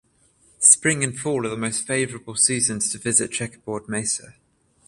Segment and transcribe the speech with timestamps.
[0.57, 4.33] Spring and fall are the most favorable seasons to visit Checkerboard Mesa.